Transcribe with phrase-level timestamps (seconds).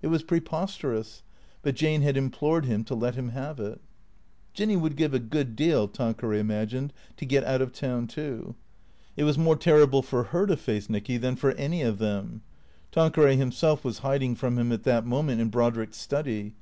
[0.00, 1.24] It was preposterous.
[1.62, 3.80] But Jane had implored him to let him have it.
[4.54, 8.54] Jinny would give a good deal, Tanqueray imagined, to get out of town too.
[9.16, 12.42] It was more terrible for her to face Nicky than for any of them.
[12.92, 16.54] Tanqueray himself was hiding from him at that moment in Brodrick's study.